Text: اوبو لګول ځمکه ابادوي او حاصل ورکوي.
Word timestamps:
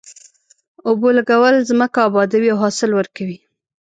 اوبو 0.87 1.07
لګول 1.17 1.55
ځمکه 1.69 1.99
ابادوي 2.07 2.49
او 2.51 2.57
حاصل 2.63 2.91
ورکوي. 2.95 3.37